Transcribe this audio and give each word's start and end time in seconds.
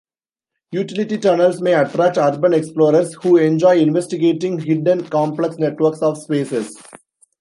Utility 0.71 1.19
tunnels 1.19 1.61
may 1.61 1.73
attract 1.75 2.17
urban 2.17 2.53
explorers, 2.55 3.13
who 3.21 3.37
enjoy 3.37 3.77
investigating 3.77 4.57
hidden 4.57 5.05
complex 5.07 5.57
networks 5.57 6.01
of 6.01 6.17
spaces. 6.17 6.75